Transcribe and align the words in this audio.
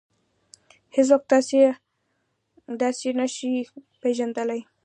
هېڅوک 0.95 1.21
تاسې 1.31 1.57
داسې 2.81 3.07
نشي 3.19 3.51
پېژندلی. 4.01 4.61